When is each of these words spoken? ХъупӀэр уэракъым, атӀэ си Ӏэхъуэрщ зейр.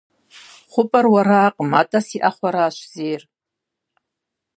ХъупӀэр 0.71 1.05
уэракъым, 1.11 1.71
атӀэ 1.81 1.99
си 2.07 2.17
Ӏэхъуэрщ 2.21 2.77
зейр. 2.91 3.21